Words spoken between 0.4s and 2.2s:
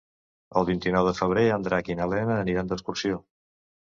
El vint-i-nou de febrer en Drac i na